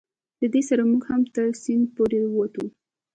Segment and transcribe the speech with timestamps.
[0.41, 2.65] له دې سره موږ هم تر سیند پورې وتو.